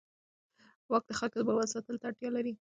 [0.89, 2.53] واک د خلکو د باور ساتلو ته اړتیا لري.